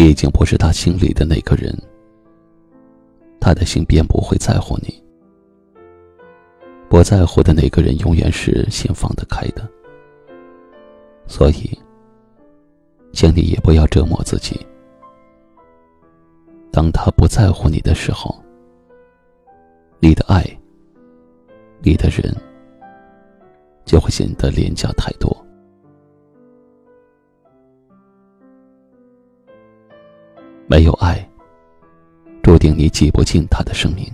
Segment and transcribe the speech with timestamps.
[0.00, 1.76] 你已经不是他心里的那个人，
[3.38, 4.98] 他的心便不会在乎你。
[6.88, 9.68] 不在乎的那个人，永远是心放得开的。
[11.26, 11.78] 所以，
[13.12, 14.58] 请你也不要折磨自己。
[16.72, 18.34] 当他不在乎你的时候，
[19.98, 20.42] 你的爱，
[21.82, 22.34] 你的人，
[23.84, 25.39] 就会显得廉价太多。
[30.70, 31.28] 没有爱，
[32.44, 34.06] 注定你挤不进他的生命。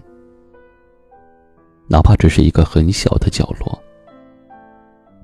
[1.87, 3.79] 哪怕只是一个很小的角落，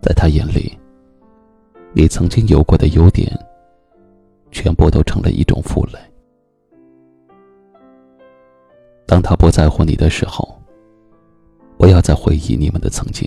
[0.02, 0.78] 在他眼里，
[1.94, 3.32] 你曾经有过的优点，
[4.50, 5.98] 全部都成了一种负累。
[9.06, 10.60] 当他不在乎你的时候，
[11.78, 13.26] 不要再回忆你们的曾经，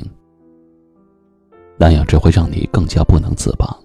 [1.75, 3.75] 那样只会让你更加不能自拔。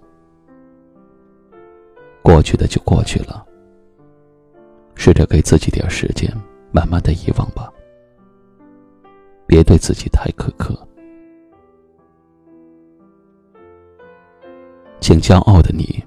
[2.22, 3.46] 过去的就过去了。
[5.02, 6.30] 试着给自己点时间，
[6.72, 7.72] 慢慢的遗忘吧。
[9.46, 10.78] 别对自己太苛刻。
[15.00, 16.04] 请骄傲的你，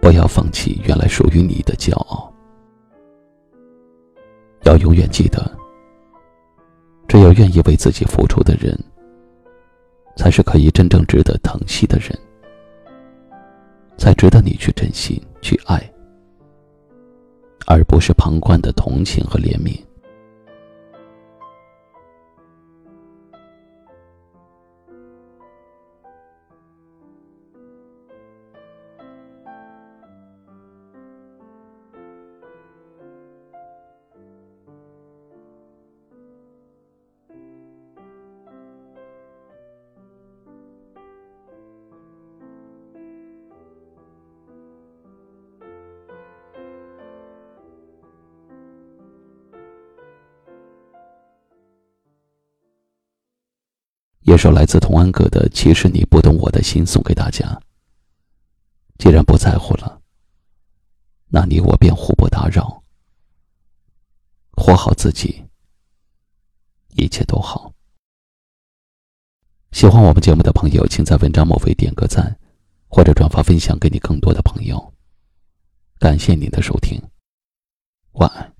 [0.00, 2.34] 不要放弃原来属于你的骄傲。
[4.64, 5.48] 要永远记得，
[7.06, 8.76] 只有愿意为自己付出的人，
[10.16, 12.18] 才是可以真正值得疼惜的人，
[13.96, 15.80] 才值得你去珍惜、去爱。
[17.70, 19.78] 而不是旁观的同情和怜悯。
[54.22, 57.60] 一首来自童安格的《其实你不懂我的心》送给大家。
[58.98, 60.00] 既然不在乎了，
[61.28, 62.82] 那你我便互不打扰，
[64.52, 65.42] 活好自己，
[66.96, 67.72] 一切都好。
[69.72, 72.38] 喜欢我们节目的朋友，请在文章末尾点个赞，
[72.88, 74.92] 或者转发分享给你更多的朋友。
[75.98, 77.00] 感谢您的收听，
[78.12, 78.59] 晚安。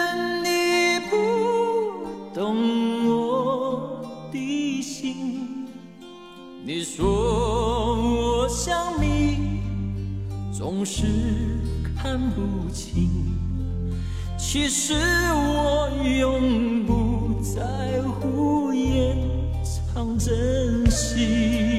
[6.63, 9.59] 你说我想你，
[10.55, 11.07] 总是
[11.97, 13.09] 看不清。
[14.37, 15.89] 其实我
[16.19, 19.17] 永不在乎掩
[19.63, 21.70] 藏真心。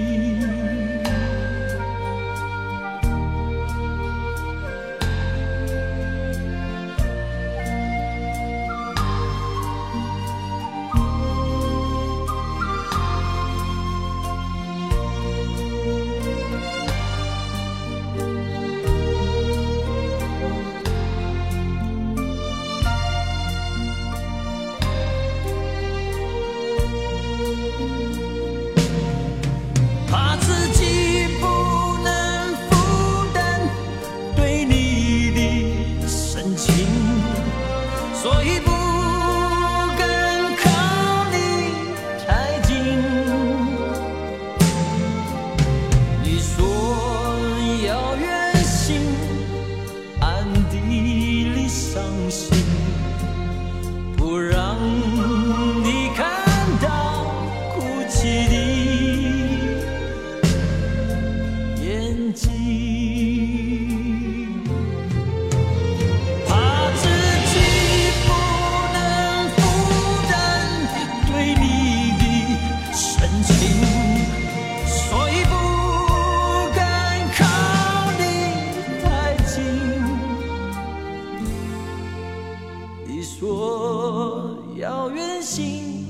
[85.54, 86.06] 心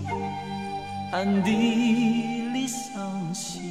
[1.10, 1.50] 暗地
[2.52, 3.61] 里伤心